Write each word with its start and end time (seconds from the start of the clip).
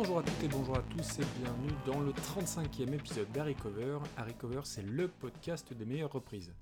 Bonjour 0.00 0.20
à 0.20 0.22
toutes 0.22 0.44
et 0.44 0.48
bonjour 0.48 0.76
à 0.76 0.82
tous 0.82 1.18
et 1.18 1.24
bienvenue 1.40 1.72
dans 1.84 1.98
le 1.98 2.12
35e 2.12 2.94
épisode 2.94 3.32
d'Harry 3.32 3.56
Cover. 3.56 3.98
Harry 4.16 4.32
Cover, 4.34 4.60
c'est 4.62 4.86
le 4.86 5.08
podcast 5.08 5.72
des 5.72 5.84
meilleures 5.84 6.12
reprises. 6.12 6.54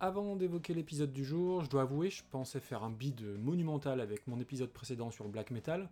Avant 0.00 0.36
d'évoquer 0.36 0.74
l'épisode 0.74 1.10
du 1.10 1.24
jour, 1.24 1.64
je 1.64 1.70
dois 1.70 1.80
avouer, 1.80 2.10
je 2.10 2.22
pensais 2.30 2.60
faire 2.60 2.84
un 2.84 2.90
bid 2.90 3.22
monumental 3.38 4.02
avec 4.02 4.26
mon 4.26 4.38
épisode 4.38 4.68
précédent 4.68 5.10
sur 5.10 5.26
black 5.28 5.50
metal, 5.50 5.88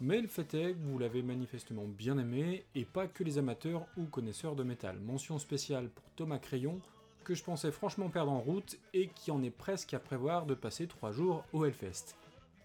mais 0.00 0.20
le 0.20 0.28
fait 0.28 0.54
est 0.54 0.74
que 0.74 0.78
vous 0.84 0.96
l'avez 0.96 1.24
manifestement 1.24 1.88
bien 1.88 2.16
aimé, 2.18 2.66
et 2.76 2.84
pas 2.84 3.08
que 3.08 3.24
les 3.24 3.38
amateurs 3.38 3.84
ou 3.96 4.04
connaisseurs 4.04 4.54
de 4.54 4.62
métal. 4.62 5.00
Mention 5.00 5.40
spéciale 5.40 5.88
pour 5.88 6.04
Thomas 6.14 6.38
Crayon, 6.38 6.78
que 7.24 7.34
je 7.34 7.42
pensais 7.42 7.72
franchement 7.72 8.10
perdre 8.10 8.30
en 8.30 8.40
route, 8.40 8.78
et 8.94 9.08
qui 9.08 9.32
en 9.32 9.42
est 9.42 9.50
presque 9.50 9.92
à 9.92 9.98
prévoir 9.98 10.46
de 10.46 10.54
passer 10.54 10.86
3 10.86 11.10
jours 11.10 11.42
au 11.52 11.64
Hellfest. 11.64 12.14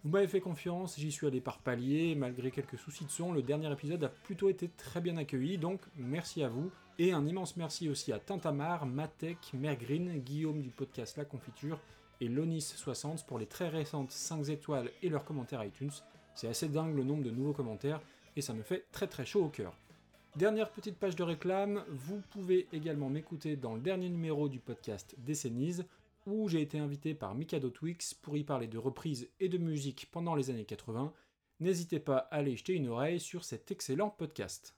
Vous 0.07 0.13
m'avez 0.13 0.27
fait 0.27 0.39
confiance, 0.39 0.97
j'y 0.97 1.11
suis 1.11 1.27
allé 1.27 1.41
par 1.41 1.57
palier, 1.57 2.15
malgré 2.15 2.49
quelques 2.49 2.77
soucis 2.77 3.03
de 3.03 3.09
son, 3.09 3.33
le 3.33 3.41
dernier 3.41 3.69
épisode 3.69 4.05
a 4.05 4.07
plutôt 4.07 4.47
été 4.47 4.69
très 4.69 5.01
bien 5.01 5.17
accueilli, 5.17 5.57
donc 5.57 5.81
merci 5.97 6.43
à 6.43 6.47
vous. 6.47 6.71
Et 6.97 7.11
un 7.11 7.27
immense 7.27 7.57
merci 7.57 7.89
aussi 7.89 8.13
à 8.13 8.19
Tintamar, 8.19 8.85
Matek, 8.85 9.51
Mergreen, 9.53 10.17
Guillaume 10.19 10.61
du 10.61 10.69
podcast 10.69 11.17
La 11.17 11.25
Confiture 11.25 11.81
et 12.21 12.29
Lonis60 12.29 13.25
pour 13.25 13.37
les 13.37 13.47
très 13.47 13.67
récentes 13.67 14.11
5 14.11 14.47
étoiles 14.47 14.91
et 15.03 15.09
leurs 15.09 15.25
commentaires 15.25 15.61
iTunes. 15.65 15.91
C'est 16.35 16.47
assez 16.47 16.69
dingue 16.69 16.95
le 16.95 17.03
nombre 17.03 17.23
de 17.23 17.31
nouveaux 17.31 17.51
commentaires 17.51 17.99
et 18.37 18.41
ça 18.41 18.53
me 18.53 18.63
fait 18.63 18.85
très 18.93 19.07
très 19.07 19.25
chaud 19.25 19.43
au 19.43 19.49
cœur. 19.49 19.77
Dernière 20.37 20.69
petite 20.69 20.95
page 20.95 21.17
de 21.17 21.23
réclame, 21.23 21.83
vous 21.89 22.21
pouvez 22.29 22.67
également 22.71 23.09
m'écouter 23.09 23.57
dans 23.57 23.75
le 23.75 23.81
dernier 23.81 24.07
numéro 24.07 24.47
du 24.47 24.59
podcast 24.59 25.15
Décennies, 25.17 25.81
où 26.27 26.49
j'ai 26.49 26.61
été 26.61 26.77
invité 26.77 27.15
par 27.15 27.33
Mikado 27.35 27.69
Twix 27.69 28.13
pour 28.13 28.35
y 28.35 28.43
parler 28.43 28.67
de 28.67 28.77
reprises 28.77 29.31
et 29.39 29.47
de 29.47 29.57
musique 29.57 30.11
pendant 30.11 30.35
les 30.35 30.49
années 30.49 30.65
80. 30.65 31.13
N'hésitez 31.61 31.99
pas 31.99 32.17
à 32.17 32.35
aller 32.35 32.57
jeter 32.57 32.73
une 32.73 32.89
oreille 32.89 33.19
sur 33.21 33.45
cet 33.45 33.71
excellent 33.71 34.09
podcast. 34.09 34.75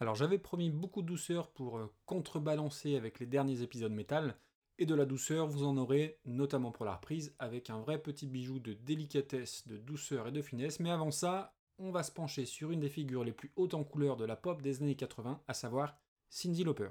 Alors 0.00 0.14
j'avais 0.14 0.38
promis 0.38 0.70
beaucoup 0.70 1.02
de 1.02 1.06
douceur 1.06 1.50
pour 1.50 1.78
euh, 1.78 1.92
contrebalancer 2.06 2.96
avec 2.96 3.20
les 3.20 3.26
derniers 3.26 3.62
épisodes 3.62 3.92
métal, 3.92 4.36
et 4.78 4.86
de 4.86 4.94
la 4.94 5.04
douceur 5.04 5.46
vous 5.46 5.64
en 5.64 5.76
aurez 5.76 6.18
notamment 6.24 6.70
pour 6.70 6.84
la 6.84 6.94
reprise 6.94 7.34
avec 7.38 7.70
un 7.70 7.80
vrai 7.80 8.00
petit 8.00 8.26
bijou 8.26 8.58
de 8.58 8.72
délicatesse, 8.72 9.66
de 9.66 9.76
douceur 9.76 10.28
et 10.28 10.32
de 10.32 10.42
finesse, 10.42 10.80
mais 10.80 10.90
avant 10.90 11.10
ça, 11.10 11.54
on 11.78 11.90
va 11.90 12.02
se 12.02 12.12
pencher 12.12 12.46
sur 12.46 12.70
une 12.70 12.80
des 12.80 12.88
figures 12.88 13.24
les 13.24 13.32
plus 13.32 13.52
hautes 13.56 13.74
en 13.74 13.84
couleur 13.84 14.16
de 14.16 14.24
la 14.24 14.36
pop 14.36 14.62
des 14.62 14.82
années 14.82 14.96
80, 14.96 15.42
à 15.46 15.54
savoir 15.54 15.98
Cindy 16.30 16.64
Lauper. 16.64 16.90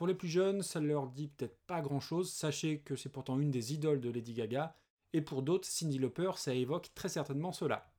Pour 0.00 0.06
les 0.06 0.14
plus 0.14 0.28
jeunes, 0.28 0.62
ça 0.62 0.80
leur 0.80 1.08
dit 1.08 1.28
peut-être 1.28 1.58
pas 1.66 1.82
grand-chose, 1.82 2.32
sachez 2.32 2.80
que 2.80 2.96
c'est 2.96 3.10
pourtant 3.10 3.38
une 3.38 3.50
des 3.50 3.74
idoles 3.74 4.00
de 4.00 4.08
Lady 4.08 4.32
Gaga, 4.32 4.74
et 5.12 5.20
pour 5.20 5.42
d'autres, 5.42 5.68
Cindy 5.68 5.98
Lauper, 5.98 6.30
ça 6.36 6.54
évoque 6.54 6.88
très 6.94 7.10
certainement 7.10 7.52
cela. 7.52 7.92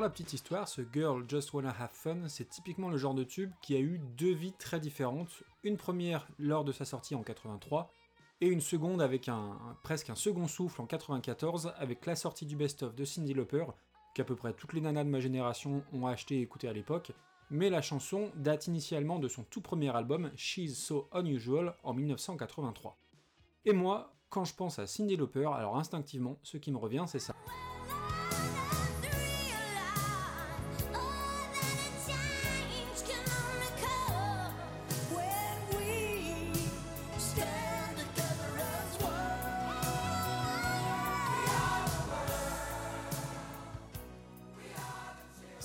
Pour 0.00 0.06
la 0.06 0.10
petite 0.12 0.32
histoire, 0.32 0.66
ce 0.66 0.80
Girl 0.94 1.26
Just 1.28 1.52
Wanna 1.52 1.74
Have 1.78 1.90
Fun, 1.92 2.26
c'est 2.28 2.48
typiquement 2.48 2.88
le 2.88 2.96
genre 2.96 3.12
de 3.12 3.22
tube 3.22 3.50
qui 3.60 3.76
a 3.76 3.80
eu 3.80 4.00
deux 4.16 4.32
vies 4.32 4.54
très 4.54 4.80
différentes. 4.80 5.42
Une 5.62 5.76
première 5.76 6.26
lors 6.38 6.64
de 6.64 6.72
sa 6.72 6.86
sortie 6.86 7.14
en 7.14 7.22
83, 7.22 7.92
et 8.40 8.48
une 8.48 8.62
seconde 8.62 9.02
avec 9.02 9.28
un, 9.28 9.58
presque 9.82 10.08
un 10.08 10.14
second 10.14 10.48
souffle 10.48 10.80
en 10.80 10.86
94 10.86 11.74
avec 11.76 12.06
la 12.06 12.16
sortie 12.16 12.46
du 12.46 12.56
best-of 12.56 12.94
de 12.94 13.04
Cindy 13.04 13.34
Lauper, 13.34 13.66
qu'à 14.14 14.24
peu 14.24 14.34
près 14.36 14.54
toutes 14.54 14.72
les 14.72 14.80
nanas 14.80 15.04
de 15.04 15.10
ma 15.10 15.20
génération 15.20 15.84
ont 15.92 16.06
acheté 16.06 16.38
et 16.38 16.40
écouté 16.40 16.66
à 16.66 16.72
l'époque, 16.72 17.12
mais 17.50 17.68
la 17.68 17.82
chanson 17.82 18.32
date 18.36 18.68
initialement 18.68 19.18
de 19.18 19.28
son 19.28 19.42
tout 19.42 19.60
premier 19.60 19.94
album 19.94 20.30
She's 20.34 20.78
So 20.78 21.10
Unusual 21.14 21.74
en 21.82 21.92
1983. 21.92 22.96
Et 23.66 23.74
moi, 23.74 24.14
quand 24.30 24.46
je 24.46 24.54
pense 24.54 24.78
à 24.78 24.86
Cindy 24.86 25.16
Lauper, 25.16 25.50
alors 25.54 25.76
instinctivement, 25.76 26.38
ce 26.42 26.56
qui 26.56 26.72
me 26.72 26.78
revient, 26.78 27.04
c'est 27.06 27.18
ça. 27.18 27.36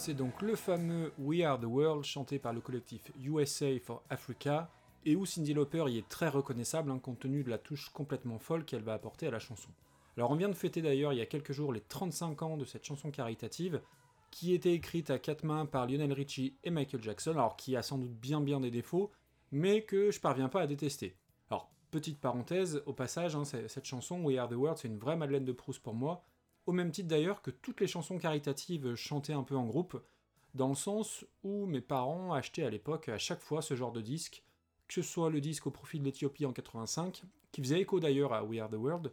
C'est 0.05 0.13
donc 0.13 0.43
le 0.43 0.55
fameux 0.55 1.11
We 1.17 1.41
Are 1.41 1.59
the 1.59 1.65
World 1.65 2.03
chanté 2.03 2.37
par 2.37 2.53
le 2.53 2.61
collectif 2.61 3.11
USA 3.23 3.79
for 3.79 4.03
Africa, 4.11 4.69
et 5.03 5.15
où 5.15 5.25
Cindy 5.25 5.55
Lauper 5.55 5.85
y 5.87 5.97
est 5.97 6.07
très 6.07 6.29
reconnaissable 6.29 6.91
hein, 6.91 6.99
compte 6.99 7.21
tenu 7.21 7.41
de 7.41 7.49
la 7.49 7.57
touche 7.57 7.89
complètement 7.89 8.37
folle 8.37 8.65
qu'elle 8.65 8.83
va 8.83 8.93
apporter 8.93 9.25
à 9.25 9.31
la 9.31 9.39
chanson. 9.39 9.69
Alors 10.15 10.29
on 10.29 10.35
vient 10.35 10.47
de 10.47 10.53
fêter 10.53 10.83
d'ailleurs 10.83 11.11
il 11.11 11.17
y 11.17 11.23
a 11.23 11.25
quelques 11.25 11.53
jours 11.53 11.73
les 11.73 11.81
35 11.81 12.39
ans 12.43 12.55
de 12.55 12.65
cette 12.65 12.85
chanson 12.85 13.09
caritative, 13.09 13.81
qui 14.29 14.53
était 14.53 14.73
écrite 14.73 15.09
à 15.09 15.17
quatre 15.17 15.43
mains 15.43 15.65
par 15.65 15.87
Lionel 15.87 16.13
Richie 16.13 16.55
et 16.63 16.69
Michael 16.69 17.01
Jackson, 17.01 17.31
alors 17.31 17.55
qui 17.55 17.75
a 17.75 17.81
sans 17.81 17.97
doute 17.97 18.13
bien 18.13 18.41
bien 18.41 18.59
des 18.59 18.69
défauts, 18.69 19.09
mais 19.51 19.85
que 19.85 20.11
je 20.11 20.19
parviens 20.19 20.49
pas 20.49 20.61
à 20.61 20.67
détester. 20.67 21.17
Alors, 21.49 21.71
petite 21.89 22.19
parenthèse, 22.19 22.83
au 22.85 22.93
passage, 22.93 23.35
hein, 23.35 23.43
cette 23.43 23.85
chanson 23.85 24.23
We 24.23 24.37
Are 24.37 24.49
the 24.49 24.53
World, 24.53 24.77
c'est 24.77 24.87
une 24.87 24.99
vraie 24.99 25.17
Madeleine 25.17 25.45
de 25.45 25.51
Proust 25.51 25.81
pour 25.81 25.95
moi, 25.95 26.23
au 26.65 26.71
même 26.71 26.91
titre 26.91 27.07
d'ailleurs 27.07 27.41
que 27.41 27.51
toutes 27.51 27.81
les 27.81 27.87
chansons 27.87 28.17
caritatives 28.17 28.95
chantées 28.95 29.33
un 29.33 29.43
peu 29.43 29.55
en 29.55 29.65
groupe, 29.65 30.01
dans 30.53 30.69
le 30.69 30.75
sens 30.75 31.25
où 31.43 31.65
mes 31.65 31.81
parents 31.81 32.33
achetaient 32.33 32.63
à 32.63 32.69
l'époque 32.69 33.09
à 33.09 33.17
chaque 33.17 33.41
fois 33.41 33.61
ce 33.61 33.75
genre 33.75 33.91
de 33.91 34.01
disque, 34.01 34.43
que 34.87 34.95
ce 34.95 35.01
soit 35.01 35.29
le 35.29 35.41
disque 35.41 35.67
au 35.67 35.71
profit 35.71 35.99
de 35.99 36.05
l'Éthiopie 36.05 36.45
en 36.45 36.53
85, 36.53 37.23
qui 37.51 37.61
faisait 37.61 37.81
écho 37.81 37.99
d'ailleurs 37.99 38.33
à 38.33 38.43
We 38.43 38.59
Are 38.59 38.69
the 38.69 38.75
World, 38.75 39.11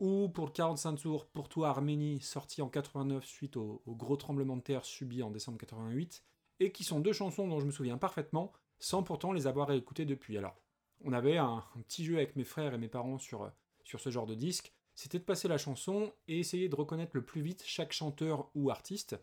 ou 0.00 0.28
pour 0.28 0.46
le 0.46 0.52
45 0.52 0.96
tours 0.96 1.26
Pour 1.26 1.48
toi 1.48 1.68
Arménie, 1.68 2.20
sorti 2.20 2.62
en 2.62 2.68
89 2.68 3.24
suite 3.24 3.56
au, 3.56 3.82
gros 3.86 4.16
tremblement 4.16 4.56
de 4.56 4.62
terre 4.62 4.84
subi 4.84 5.22
en 5.22 5.30
décembre 5.30 5.58
88, 5.58 6.24
et 6.60 6.72
qui 6.72 6.84
sont 6.84 7.00
deux 7.00 7.12
chansons 7.12 7.46
dont 7.46 7.60
je 7.60 7.66
me 7.66 7.70
souviens 7.70 7.98
parfaitement, 7.98 8.52
sans 8.78 9.02
pourtant 9.02 9.32
les 9.32 9.46
avoir 9.46 9.68
réécoutées 9.68 10.06
depuis. 10.06 10.38
Alors, 10.38 10.56
on 11.04 11.12
avait 11.12 11.36
un, 11.36 11.64
petit 11.86 12.04
jeu 12.04 12.16
avec 12.16 12.34
mes 12.36 12.44
frères 12.44 12.74
et 12.74 12.78
mes 12.78 12.88
parents 12.88 13.18
sur, 13.18 13.50
sur 13.84 14.00
ce 14.00 14.10
genre 14.10 14.26
de 14.26 14.34
disque, 14.34 14.72
c'était 15.00 15.18
de 15.18 15.24
passer 15.24 15.48
la 15.48 15.56
chanson 15.56 16.12
et 16.28 16.40
essayer 16.40 16.68
de 16.68 16.76
reconnaître 16.76 17.12
le 17.14 17.24
plus 17.24 17.40
vite 17.40 17.62
chaque 17.64 17.94
chanteur 17.94 18.50
ou 18.54 18.68
artiste. 18.68 19.16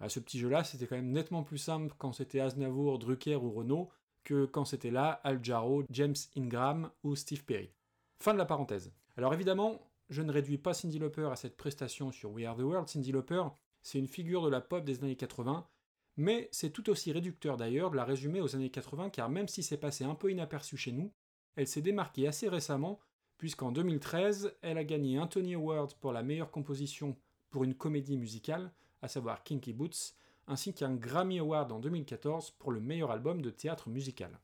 À 0.00 0.10
ce 0.10 0.20
petit 0.20 0.38
jeu-là, 0.38 0.64
c'était 0.64 0.86
quand 0.86 0.96
même 0.96 1.12
nettement 1.12 1.44
plus 1.44 1.56
simple 1.56 1.94
quand 1.96 2.12
c'était 2.12 2.40
Aznavour, 2.40 2.98
Drucker 2.98 3.36
ou 3.36 3.50
Renault 3.50 3.88
que 4.22 4.44
quand 4.44 4.66
c'était 4.66 4.90
là 4.90 5.12
Al 5.24 5.42
Jarreau, 5.42 5.84
James 5.88 6.14
Ingram 6.36 6.90
ou 7.04 7.16
Steve 7.16 7.42
Perry. 7.44 7.70
Fin 8.18 8.34
de 8.34 8.38
la 8.38 8.44
parenthèse. 8.44 8.92
Alors 9.16 9.32
évidemment, 9.32 9.80
je 10.10 10.20
ne 10.20 10.30
réduis 10.30 10.58
pas 10.58 10.74
Cindy 10.74 10.98
Lauper 10.98 11.30
à 11.32 11.36
cette 11.36 11.56
prestation 11.56 12.12
sur 12.12 12.30
We 12.32 12.44
Are 12.44 12.56
the 12.56 12.60
World. 12.60 12.88
Cindy 12.88 13.10
Lauper, 13.10 13.44
c'est 13.80 13.98
une 13.98 14.08
figure 14.08 14.42
de 14.42 14.50
la 14.50 14.60
pop 14.60 14.84
des 14.84 15.02
années 15.02 15.16
80, 15.16 15.66
mais 16.18 16.50
c'est 16.52 16.70
tout 16.70 16.90
aussi 16.90 17.12
réducteur 17.12 17.56
d'ailleurs 17.56 17.90
de 17.90 17.96
la 17.96 18.04
résumer 18.04 18.42
aux 18.42 18.54
années 18.54 18.70
80 18.70 19.08
car 19.08 19.30
même 19.30 19.48
si 19.48 19.62
c'est 19.62 19.78
passé 19.78 20.04
un 20.04 20.14
peu 20.14 20.30
inaperçu 20.30 20.76
chez 20.76 20.92
nous, 20.92 21.14
elle 21.56 21.66
s'est 21.66 21.80
démarquée 21.80 22.28
assez 22.28 22.50
récemment 22.50 23.00
puisqu'en 23.38 23.70
2013, 23.70 24.56
elle 24.62 24.78
a 24.78 24.84
gagné 24.84 25.16
un 25.16 25.28
Tony 25.28 25.54
Award 25.54 25.94
pour 25.94 26.12
la 26.12 26.24
meilleure 26.24 26.50
composition 26.50 27.16
pour 27.50 27.64
une 27.64 27.74
comédie 27.74 28.18
musicale, 28.18 28.72
à 29.00 29.08
savoir 29.08 29.44
Kinky 29.44 29.72
Boots, 29.72 30.14
ainsi 30.48 30.74
qu'un 30.74 30.94
Grammy 30.94 31.38
Award 31.38 31.70
en 31.70 31.78
2014 31.78 32.50
pour 32.58 32.72
le 32.72 32.80
meilleur 32.80 33.12
album 33.12 33.40
de 33.40 33.50
théâtre 33.50 33.88
musical. 33.88 34.38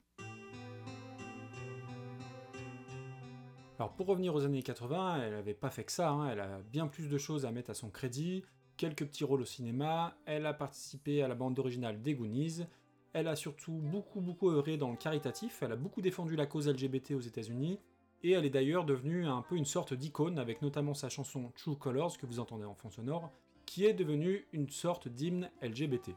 Alors 3.79 3.93
pour 3.97 4.07
revenir 4.07 4.33
aux 4.33 4.45
années 4.45 4.63
80, 4.63 5.23
elle 5.23 5.33
n'avait 5.33 5.55
pas 5.55 5.71
fait 5.71 5.83
que 5.83 5.91
ça, 5.91 6.11
hein. 6.11 6.31
elle 6.31 6.41
a 6.41 6.61
bien 6.61 6.87
plus 6.87 7.09
de 7.09 7.19
choses 7.19 7.45
à 7.45 7.51
mettre 7.51 7.71
à 7.71 7.75
son 7.75 7.91
crédit, 7.91 8.45
quelques 8.77 9.05
petits 9.05 9.25
rôles 9.25 9.43
au 9.43 9.47
cinéma, 9.47 10.17
elle 10.27 10.47
a 10.47 10.55
participé 10.55 11.23
à 11.23 11.29
la 11.29 11.35
bande 11.35 11.59
originale 11.59 12.01
des 12.01 12.15
Goonies, 12.15 12.65
elle 13.13 13.27
a 13.27 13.35
surtout 13.35 13.73
beaucoup 13.73 14.21
beaucoup 14.21 14.51
œuvré 14.51 14.77
dans 14.77 14.93
le 14.93 14.97
caritatif, 14.97 15.63
elle 15.63 15.73
a 15.73 15.77
beaucoup 15.77 16.01
défendu 16.01 16.37
la 16.37 16.47
cause 16.47 16.69
LGBT 16.69 17.13
aux 17.13 17.21
États-Unis, 17.21 17.81
et 18.25 18.33
elle 18.33 18.47
est 18.47 18.51
d'ailleurs 18.51 18.87
devenue 18.87 19.27
un 19.27 19.43
peu 19.43 19.55
une 19.55 19.67
sorte 19.67 19.93
d'icône, 19.93 20.39
avec 20.39 20.63
notamment 20.63 20.95
sa 20.95 21.11
chanson 21.11 21.53
True 21.57 21.77
Colors, 21.77 22.17
que 22.17 22.25
vous 22.25 22.41
entendez 22.41 22.65
en 22.65 22.75
fond 22.75 22.91
sonore, 22.91 23.31
qui 23.67 23.85
est 23.85 23.93
devenue 23.93 24.47
une 24.53 24.71
sorte 24.71 25.09
d'hymne 25.09 25.51
LGBT. 25.61 26.13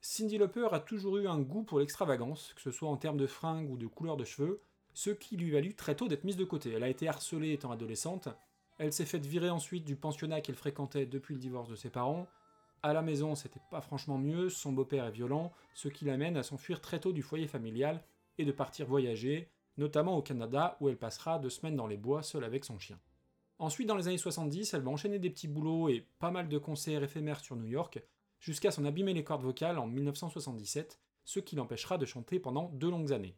Cindy 0.00 0.38
Lauper 0.38 0.68
a 0.72 0.80
toujours 0.80 1.18
eu 1.18 1.28
un 1.28 1.38
goût 1.38 1.62
pour 1.62 1.78
l'extravagance, 1.78 2.52
que 2.54 2.60
ce 2.60 2.72
soit 2.72 2.88
en 2.88 2.96
termes 2.96 3.16
de 3.16 3.28
fringues 3.28 3.70
ou 3.70 3.78
de 3.78 3.86
couleur 3.86 4.16
de 4.16 4.24
cheveux, 4.24 4.60
ce 4.92 5.10
qui 5.10 5.36
lui 5.36 5.52
valut 5.52 5.74
très 5.74 5.94
tôt 5.94 6.08
d'être 6.08 6.24
mise 6.24 6.36
de 6.36 6.44
côté. 6.44 6.72
Elle 6.72 6.82
a 6.82 6.88
été 6.88 7.06
harcelée 7.06 7.52
étant 7.52 7.70
adolescente, 7.70 8.28
elle 8.78 8.92
s'est 8.92 9.06
faite 9.06 9.24
virer 9.24 9.50
ensuite 9.50 9.84
du 9.84 9.94
pensionnat 9.94 10.40
qu'elle 10.40 10.56
fréquentait 10.56 11.06
depuis 11.06 11.34
le 11.34 11.40
divorce 11.40 11.68
de 11.68 11.76
ses 11.76 11.90
parents, 11.90 12.26
à 12.82 12.92
la 12.92 13.02
maison 13.02 13.36
c'était 13.36 13.62
pas 13.70 13.80
franchement 13.80 14.18
mieux, 14.18 14.50
son 14.50 14.72
beau-père 14.72 15.06
est 15.06 15.12
violent, 15.12 15.52
ce 15.74 15.88
qui 15.88 16.06
l'amène 16.06 16.36
à 16.36 16.42
s'enfuir 16.42 16.80
très 16.80 16.98
tôt 16.98 17.12
du 17.12 17.22
foyer 17.22 17.46
familial 17.46 18.02
et 18.36 18.44
de 18.44 18.52
partir 18.52 18.86
voyager, 18.86 19.48
notamment 19.76 20.16
au 20.16 20.22
Canada 20.22 20.76
où 20.80 20.88
elle 20.88 20.96
passera 20.96 21.38
deux 21.38 21.50
semaines 21.50 21.76
dans 21.76 21.86
les 21.86 21.96
bois 21.96 22.22
seule 22.22 22.44
avec 22.44 22.64
son 22.64 22.78
chien. 22.78 22.98
Ensuite, 23.58 23.88
dans 23.88 23.96
les 23.96 24.08
années 24.08 24.18
70, 24.18 24.74
elle 24.74 24.82
va 24.82 24.90
enchaîner 24.90 25.18
des 25.18 25.30
petits 25.30 25.48
boulots 25.48 25.88
et 25.88 26.06
pas 26.18 26.30
mal 26.30 26.48
de 26.48 26.58
concerts 26.58 27.02
éphémères 27.02 27.40
sur 27.40 27.56
New 27.56 27.66
York, 27.66 28.02
jusqu'à 28.40 28.70
s'en 28.70 28.84
abîmer 28.84 29.14
les 29.14 29.24
cordes 29.24 29.42
vocales 29.42 29.78
en 29.78 29.86
1977, 29.86 30.98
ce 31.24 31.40
qui 31.40 31.56
l'empêchera 31.56 31.96
de 31.96 32.04
chanter 32.04 32.38
pendant 32.38 32.68
deux 32.70 32.90
longues 32.90 33.12
années. 33.12 33.36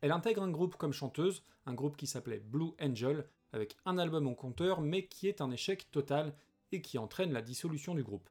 Elle 0.00 0.10
intègre 0.10 0.42
un 0.42 0.50
groupe 0.50 0.76
comme 0.76 0.92
chanteuse, 0.92 1.44
un 1.66 1.74
groupe 1.74 1.96
qui 1.96 2.06
s'appelait 2.06 2.40
Blue 2.40 2.72
Angel, 2.80 3.28
avec 3.52 3.76
un 3.84 3.98
album 3.98 4.26
au 4.26 4.34
compteur, 4.34 4.80
mais 4.80 5.06
qui 5.06 5.28
est 5.28 5.40
un 5.40 5.50
échec 5.50 5.90
total 5.90 6.34
et 6.72 6.80
qui 6.80 6.98
entraîne 6.98 7.32
la 7.32 7.42
dissolution 7.42 7.94
du 7.94 8.02
groupe. 8.02 8.28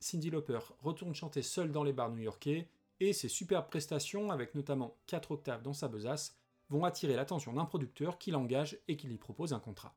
Cindy 0.00 0.30
Lauper 0.30 0.60
retourne 0.80 1.14
chanter 1.14 1.42
seule 1.42 1.72
dans 1.72 1.82
les 1.82 1.92
bars 1.92 2.10
new-yorkais, 2.10 2.68
et 3.00 3.12
ses 3.12 3.28
superbes 3.28 3.68
prestations, 3.68 4.30
avec 4.30 4.54
notamment 4.54 4.96
4 5.06 5.32
octaves 5.32 5.62
dans 5.62 5.72
sa 5.72 5.88
besace, 5.88 6.37
vont 6.70 6.84
attirer 6.84 7.16
l'attention 7.16 7.52
d'un 7.52 7.64
producteur 7.64 8.18
qui 8.18 8.30
l'engage 8.30 8.78
et 8.88 8.96
qui 8.96 9.06
lui 9.06 9.18
propose 9.18 9.52
un 9.52 9.60
contrat. 9.60 9.94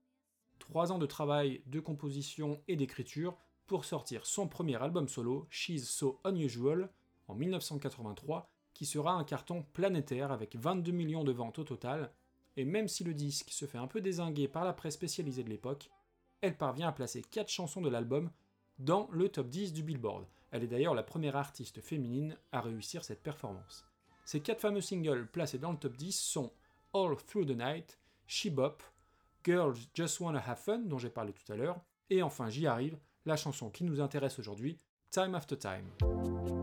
Trois 0.59 0.91
ans 0.91 0.99
de 0.99 1.05
travail, 1.05 1.61
de 1.65 1.79
composition 1.79 2.61
et 2.67 2.75
d'écriture 2.75 3.37
pour 3.67 3.85
sortir 3.85 4.25
son 4.25 4.47
premier 4.47 4.81
album 4.81 5.07
solo, 5.07 5.47
She's 5.49 5.89
So 5.89 6.19
Unusual, 6.25 6.89
en 7.27 7.35
1983, 7.35 8.49
qui 8.73 8.85
sera 8.85 9.13
un 9.13 9.23
carton 9.23 9.63
planétaire 9.73 10.31
avec 10.31 10.55
22 10.55 10.91
millions 10.91 11.23
de 11.23 11.31
ventes 11.31 11.59
au 11.59 11.63
total, 11.63 12.11
et 12.57 12.65
même 12.65 12.87
si 12.87 13.03
le 13.03 13.13
disque 13.13 13.51
se 13.51 13.65
fait 13.65 13.77
un 13.77 13.87
peu 13.87 14.01
désinguer 14.01 14.47
par 14.47 14.65
la 14.65 14.73
presse 14.73 14.95
spécialisée 14.95 15.43
de 15.43 15.49
l'époque, 15.49 15.89
elle 16.41 16.57
parvient 16.57 16.87
à 16.87 16.91
placer 16.91 17.21
4 17.21 17.49
chansons 17.49 17.81
de 17.81 17.89
l'album 17.89 18.29
dans 18.79 19.07
le 19.11 19.29
top 19.29 19.47
10 19.47 19.73
du 19.73 19.83
Billboard. 19.83 20.25
Elle 20.51 20.63
est 20.63 20.67
d'ailleurs 20.67 20.95
la 20.95 21.03
première 21.03 21.35
artiste 21.35 21.81
féminine 21.81 22.35
à 22.51 22.61
réussir 22.61 23.03
cette 23.03 23.23
performance. 23.23 23.85
Ces 24.25 24.41
quatre 24.41 24.61
fameux 24.61 24.81
singles 24.81 25.27
placés 25.27 25.59
dans 25.59 25.71
le 25.71 25.77
top 25.77 25.95
10 25.95 26.19
sont 26.19 26.51
All 26.93 27.15
Through 27.15 27.45
the 27.45 27.57
Night, 27.57 27.97
She 28.27 28.49
Bop, 28.49 28.83
Girls 29.45 29.87
Just 29.93 30.19
Wanna 30.19 30.43
Have 30.45 30.59
Fun, 30.59 30.79
dont 30.79 30.97
j'ai 30.97 31.09
parlé 31.09 31.33
tout 31.33 31.51
à 31.51 31.55
l'heure, 31.55 31.81
et 32.09 32.21
enfin 32.21 32.49
j'y 32.49 32.67
arrive, 32.67 32.97
la 33.25 33.37
chanson 33.37 33.69
qui 33.69 33.83
nous 33.83 34.01
intéresse 34.01 34.39
aujourd'hui, 34.39 34.79
Time 35.09 35.35
After 35.35 35.57
Time. 35.57 36.60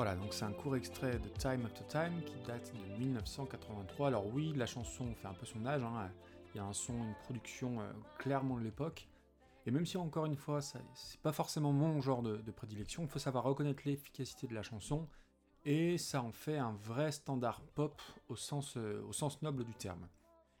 Voilà, 0.00 0.16
donc 0.16 0.32
c'est 0.32 0.46
un 0.46 0.52
court 0.52 0.76
extrait 0.76 1.18
de 1.18 1.28
Time 1.28 1.66
After 1.66 1.84
Time 1.86 2.22
qui 2.24 2.34
date 2.46 2.72
de 2.72 2.98
1983. 3.04 4.08
Alors 4.08 4.26
oui, 4.32 4.54
la 4.56 4.64
chanson 4.64 5.14
fait 5.14 5.28
un 5.28 5.34
peu 5.34 5.44
son 5.44 5.66
âge, 5.66 5.82
hein. 5.82 6.10
il 6.54 6.56
y 6.56 6.58
a 6.58 6.64
un 6.64 6.72
son, 6.72 6.94
une 6.94 7.14
production 7.22 7.80
euh, 7.80 7.92
clairement 8.16 8.56
de 8.56 8.64
l'époque. 8.64 9.10
Et 9.66 9.70
même 9.70 9.84
si 9.84 9.98
encore 9.98 10.24
une 10.24 10.36
fois, 10.36 10.62
c'est 10.62 10.80
pas 11.20 11.32
forcément 11.32 11.74
mon 11.74 12.00
genre 12.00 12.22
de, 12.22 12.50
prédilection, 12.50 13.02
il 13.02 13.10
faut 13.10 13.18
savoir 13.18 13.44
reconnaître 13.44 13.82
l'efficacité 13.84 14.46
de 14.46 14.54
la 14.54 14.62
chanson, 14.62 15.06
et 15.66 15.98
ça 15.98 16.22
en 16.22 16.32
fait 16.32 16.56
un 16.56 16.72
vrai 16.72 17.12
standard 17.12 17.60
pop 17.74 18.00
au 18.30 18.36
sens, 18.36 18.78
euh, 18.78 19.04
au 19.06 19.12
sens 19.12 19.42
noble 19.42 19.64
du 19.64 19.74
terme. 19.74 20.08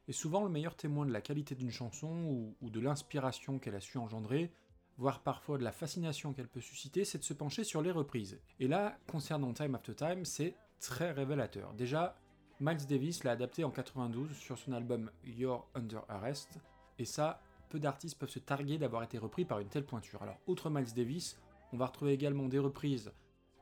Et 0.06 0.12
souvent, 0.12 0.44
le 0.44 0.50
meilleur 0.50 0.76
témoin 0.76 1.06
de 1.06 1.12
la 1.12 1.22
qualité 1.22 1.54
d'une 1.54 1.70
chanson 1.70 2.52
ou 2.60 2.68
de 2.68 2.78
l'inspiration 2.78 3.58
qu'elle 3.58 3.74
a 3.74 3.80
su 3.80 3.96
engendrer, 3.96 4.52
voire 4.98 5.22
parfois 5.22 5.58
de 5.58 5.64
la 5.64 5.72
fascination 5.72 6.32
qu'elle 6.32 6.48
peut 6.48 6.60
susciter, 6.60 7.04
c'est 7.04 7.18
de 7.18 7.24
se 7.24 7.32
pencher 7.32 7.64
sur 7.64 7.82
les 7.82 7.90
reprises. 7.90 8.38
Et 8.58 8.68
là, 8.68 8.98
concernant 9.06 9.52
Time 9.52 9.74
After 9.74 9.94
Time, 9.94 10.24
c'est 10.24 10.54
très 10.80 11.12
révélateur. 11.12 11.72
Déjà, 11.74 12.16
Miles 12.60 12.86
Davis 12.86 13.24
l'a 13.24 13.32
adapté 13.32 13.64
en 13.64 13.70
92 13.70 14.32
sur 14.36 14.58
son 14.58 14.72
album 14.72 15.10
You're 15.24 15.66
Under 15.74 16.04
Arrest, 16.08 16.58
et 16.98 17.04
ça, 17.04 17.40
peu 17.70 17.78
d'artistes 17.78 18.18
peuvent 18.18 18.28
se 18.28 18.38
targuer 18.38 18.76
d'avoir 18.76 19.02
été 19.02 19.16
repris 19.16 19.44
par 19.44 19.60
une 19.60 19.68
telle 19.68 19.86
pointure. 19.86 20.22
Alors, 20.22 20.38
outre 20.46 20.68
Miles 20.68 20.92
Davis, 20.94 21.38
on 21.72 21.76
va 21.76 21.86
retrouver 21.86 22.12
également 22.12 22.48
des 22.48 22.58
reprises 22.58 23.12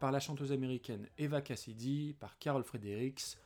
par 0.00 0.12
la 0.12 0.20
chanteuse 0.20 0.52
américaine 0.52 1.08
Eva 1.18 1.42
Cassidy, 1.42 2.16
par 2.18 2.38
Carol 2.38 2.64
Fredericks, 2.64 3.36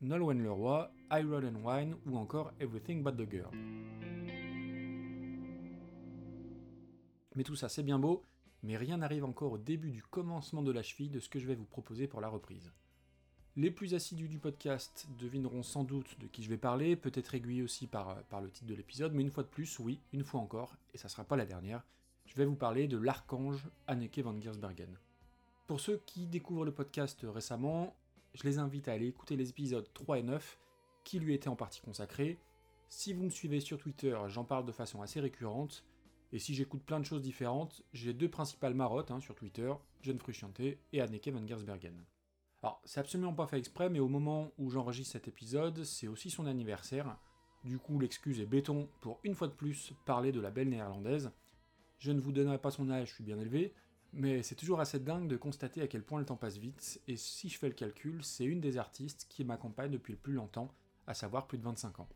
Nolwenn 0.00 0.42
Leroy, 0.42 0.90
Iron 1.12 1.44
and 1.44 1.64
Wine 1.64 1.96
ou 2.06 2.16
encore 2.16 2.52
Everything 2.60 3.02
But 3.02 3.16
the 3.16 3.30
Girl. 3.30 3.50
Mais 7.34 7.44
tout 7.44 7.56
ça 7.56 7.68
c'est 7.68 7.82
bien 7.82 7.98
beau, 7.98 8.24
mais 8.62 8.76
rien 8.76 8.98
n'arrive 8.98 9.24
encore 9.24 9.52
au 9.52 9.58
début 9.58 9.90
du 9.90 10.02
commencement 10.02 10.62
de 10.62 10.72
la 10.72 10.82
cheville 10.82 11.10
de 11.10 11.20
ce 11.20 11.28
que 11.28 11.38
je 11.38 11.46
vais 11.46 11.54
vous 11.54 11.64
proposer 11.64 12.06
pour 12.06 12.20
la 12.20 12.28
reprise. 12.28 12.72
Les 13.56 13.70
plus 13.70 13.94
assidus 13.94 14.28
du 14.28 14.38
podcast 14.38 15.06
devineront 15.18 15.62
sans 15.62 15.84
doute 15.84 16.18
de 16.18 16.26
qui 16.26 16.42
je 16.42 16.48
vais 16.48 16.58
parler, 16.58 16.96
peut-être 16.96 17.34
aiguillés 17.34 17.62
aussi 17.62 17.86
par, 17.86 18.24
par 18.24 18.40
le 18.40 18.50
titre 18.50 18.66
de 18.66 18.74
l'épisode, 18.74 19.12
mais 19.12 19.22
une 19.22 19.30
fois 19.30 19.44
de 19.44 19.48
plus, 19.48 19.78
oui, 19.78 20.00
une 20.12 20.24
fois 20.24 20.40
encore, 20.40 20.74
et 20.92 20.98
ça 20.98 21.08
sera 21.08 21.24
pas 21.24 21.36
la 21.36 21.46
dernière, 21.46 21.84
je 22.26 22.34
vais 22.34 22.46
vous 22.46 22.56
parler 22.56 22.88
de 22.88 22.96
l'archange 22.96 23.68
Anneke 23.86 24.18
van 24.18 24.40
Giersbergen. 24.40 24.98
Pour 25.66 25.78
ceux 25.78 26.02
qui 26.04 26.26
découvrent 26.26 26.64
le 26.64 26.74
podcast 26.74 27.24
récemment, 27.32 27.94
je 28.34 28.42
les 28.42 28.58
invite 28.58 28.88
à 28.88 28.92
aller 28.92 29.06
écouter 29.06 29.36
les 29.36 29.50
épisodes 29.50 29.88
3 29.94 30.18
et 30.18 30.22
9 30.22 30.58
qui 31.04 31.20
lui 31.20 31.34
étaient 31.34 31.48
en 31.48 31.56
partie 31.56 31.80
consacrés. 31.80 32.38
Si 32.88 33.12
vous 33.12 33.22
me 33.22 33.30
suivez 33.30 33.60
sur 33.60 33.78
Twitter, 33.78 34.18
j'en 34.26 34.44
parle 34.44 34.66
de 34.66 34.72
façon 34.72 35.00
assez 35.00 35.20
récurrente, 35.20 35.84
et 36.34 36.40
si 36.40 36.52
j'écoute 36.52 36.82
plein 36.82 36.98
de 36.98 37.04
choses 37.04 37.22
différentes, 37.22 37.84
j'ai 37.92 38.12
deux 38.12 38.28
principales 38.28 38.74
marottes 38.74 39.12
hein, 39.12 39.20
sur 39.20 39.36
Twitter, 39.36 39.72
John 40.02 40.18
Frusciante 40.18 40.58
et 40.58 41.00
Anneke 41.00 41.28
van 41.28 41.46
Gersbergen. 41.46 42.04
Alors, 42.60 42.82
c'est 42.84 42.98
absolument 42.98 43.32
pas 43.32 43.46
fait 43.46 43.58
exprès, 43.58 43.88
mais 43.88 44.00
au 44.00 44.08
moment 44.08 44.50
où 44.58 44.68
j'enregistre 44.68 45.12
cet 45.12 45.28
épisode, 45.28 45.84
c'est 45.84 46.08
aussi 46.08 46.30
son 46.30 46.46
anniversaire. 46.46 47.16
Du 47.62 47.78
coup, 47.78 48.00
l'excuse 48.00 48.40
est 48.40 48.46
béton 48.46 48.88
pour 49.00 49.20
une 49.22 49.36
fois 49.36 49.46
de 49.46 49.52
plus 49.52 49.92
parler 50.06 50.32
de 50.32 50.40
la 50.40 50.50
belle 50.50 50.70
néerlandaise. 50.70 51.30
Je 51.98 52.10
ne 52.10 52.20
vous 52.20 52.32
donnerai 52.32 52.58
pas 52.58 52.72
son 52.72 52.90
âge, 52.90 53.10
je 53.10 53.14
suis 53.14 53.24
bien 53.24 53.38
élevé, 53.38 53.72
mais 54.12 54.42
c'est 54.42 54.56
toujours 54.56 54.80
assez 54.80 54.98
dingue 54.98 55.28
de 55.28 55.36
constater 55.36 55.82
à 55.82 55.86
quel 55.86 56.02
point 56.02 56.18
le 56.18 56.26
temps 56.26 56.34
passe 56.34 56.56
vite, 56.56 57.00
et 57.06 57.16
si 57.16 57.48
je 57.48 57.58
fais 57.58 57.68
le 57.68 57.74
calcul, 57.74 58.24
c'est 58.24 58.44
une 58.44 58.60
des 58.60 58.76
artistes 58.76 59.26
qui 59.28 59.44
m'accompagne 59.44 59.92
depuis 59.92 60.14
le 60.14 60.18
plus 60.18 60.32
longtemps, 60.32 60.74
à 61.06 61.14
savoir 61.14 61.46
plus 61.46 61.58
de 61.58 61.62
25 61.62 62.00
ans. 62.00 62.08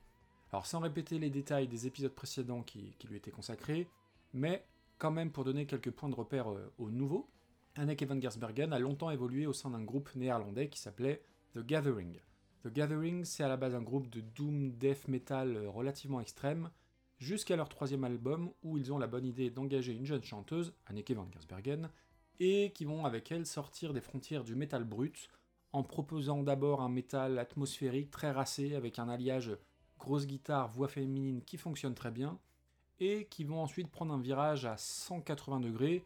Alors 0.51 0.67
sans 0.67 0.81
répéter 0.81 1.21
les 1.21 1.31
détails 1.31 1.69
des 1.69 1.87
épisodes 1.87 2.15
précédents 2.15 2.65
qui 2.65 2.97
lui 3.09 3.17
étaient 3.17 3.31
consacrés, 3.31 3.89
mais 4.33 4.67
quand 4.99 5.11
même 5.11 5.31
pour 5.31 5.45
donner 5.45 5.67
quelques 5.67 5.91
points 5.91 6.09
de 6.09 6.15
repère 6.15 6.51
euh, 6.51 6.73
aux 6.79 6.91
nouveaux, 6.91 7.31
Anneke 7.77 8.03
van 8.05 8.21
Gersbergen 8.21 8.73
a 8.73 8.79
longtemps 8.79 9.11
évolué 9.11 9.47
au 9.47 9.53
sein 9.53 9.71
d'un 9.71 9.85
groupe 9.85 10.15
néerlandais 10.17 10.69
qui 10.69 10.81
s'appelait 10.81 11.23
The 11.55 11.65
Gathering. 11.65 12.19
The 12.65 12.73
Gathering, 12.73 13.25
c'est 13.25 13.45
à 13.45 13.49
la 13.49 13.57
base 13.57 13.75
un 13.75 13.83
groupe 13.83 14.11
de 14.11 14.21
doom 14.21 14.73
death 14.73 15.07
metal 15.07 15.57
euh, 15.57 15.71
relativement 15.71 16.21
extrême, 16.21 16.71
jusqu'à 17.19 17.57
leur 17.57 17.69
troisième 17.69 18.05
album 18.05 18.51
où 18.63 18.79
ils 18.79 18.93
ont 18.93 18.99
la 18.99 19.07
bonne 19.07 19.27
idée 19.27 19.51
d'engager 19.51 19.93
une 19.93 20.07
jeune 20.07 20.25
chanteuse, 20.25 20.75
Anneke 20.87 21.13
van 21.13 21.29
Gersbergen, 21.33 21.89
et 22.41 22.73
qui 22.73 22.85
vont 22.85 23.05
avec 23.05 23.31
elle 23.31 23.47
sortir 23.47 23.93
des 23.93 24.01
frontières 24.01 24.45
du 24.45 24.55
métal 24.55 24.85
brut 24.85 25.29
en 25.73 25.83
proposant 25.83 26.43
d'abord 26.43 26.81
un 26.81 26.89
métal 26.89 27.39
atmosphérique 27.39 28.11
très 28.11 28.31
racé 28.31 28.75
avec 28.75 28.99
un 28.99 29.09
alliage 29.09 29.57
grosse 29.99 30.27
guitare, 30.27 30.69
voix 30.69 30.89
féminine 30.89 31.43
qui 31.43 31.57
fonctionne 31.57 31.95
très 31.95 32.11
bien, 32.11 32.39
et 33.01 33.27
qui 33.27 33.45
vont 33.45 33.61
ensuite 33.61 33.91
prendre 33.91 34.13
un 34.13 34.21
virage 34.21 34.65
à 34.65 34.77
180 34.77 35.61
degrés. 35.61 36.05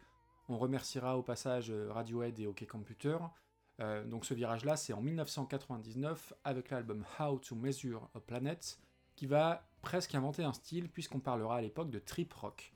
On 0.49 0.57
remerciera 0.57 1.17
au 1.17 1.23
passage 1.23 1.71
Radiohead 1.71 2.39
et 2.39 2.47
OK 2.47 2.65
Computer. 2.67 3.17
Euh, 3.79 4.05
donc 4.05 4.25
ce 4.25 4.33
virage-là, 4.33 4.75
c'est 4.75 4.93
en 4.93 5.01
1999 5.01 6.33
avec 6.43 6.69
l'album 6.69 7.05
How 7.19 7.39
to 7.39 7.55
Measure 7.55 8.09
a 8.13 8.19
Planet, 8.19 8.79
qui 9.15 9.25
va 9.25 9.67
presque 9.81 10.15
inventer 10.15 10.43
un 10.43 10.53
style 10.53 10.89
puisqu'on 10.89 11.19
parlera 11.19 11.57
à 11.57 11.61
l'époque 11.61 11.89
de 11.89 11.99
trip 11.99 12.33
rock. 12.33 12.73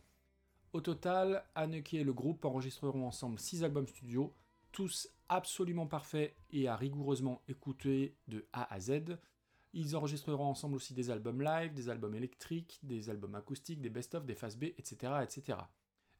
Au 0.73 0.81
total, 0.81 1.43
Anneke 1.55 1.93
et 1.93 2.03
le 2.03 2.13
groupe 2.13 2.45
enregistreront 2.45 3.07
ensemble 3.07 3.39
6 3.39 3.63
albums 3.63 3.87
studio, 3.87 4.35
tous 4.71 5.09
absolument 5.29 5.87
parfaits 5.87 6.35
et 6.51 6.67
à 6.67 6.75
rigoureusement 6.75 7.41
écouter 7.47 8.15
de 8.27 8.47
A 8.53 8.71
à 8.73 8.79
Z. 8.79 9.17
Ils 9.73 9.95
enregistreront 9.95 10.45
ensemble 10.45 10.75
aussi 10.75 10.93
des 10.93 11.09
albums 11.09 11.41
live, 11.41 11.73
des 11.73 11.89
albums 11.89 12.15
électriques, 12.15 12.79
des 12.83 13.09
albums 13.09 13.35
acoustiques, 13.35 13.81
des 13.81 13.89
best-of, 13.89 14.25
des 14.25 14.35
phases 14.35 14.57
B, 14.57 14.65
etc. 14.77 15.13
etc. 15.23 15.59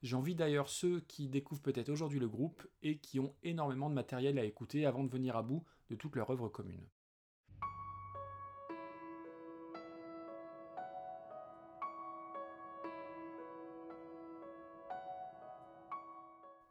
J'envie 0.03 0.35
d'ailleurs 0.35 0.69
ceux 0.69 0.99
qui 1.01 1.27
découvrent 1.27 1.61
peut-être 1.61 1.89
aujourd'hui 1.89 2.19
le 2.19 2.27
groupe 2.27 2.67
et 2.83 2.99
qui 2.99 3.19
ont 3.19 3.33
énormément 3.41 3.89
de 3.89 3.95
matériel 3.95 4.37
à 4.37 4.43
écouter 4.43 4.85
avant 4.85 5.03
de 5.03 5.09
venir 5.09 5.35
à 5.35 5.41
bout 5.41 5.63
de 5.89 5.95
toute 5.95 6.15
leur 6.15 6.29
œuvre 6.29 6.49
commune. 6.49 6.87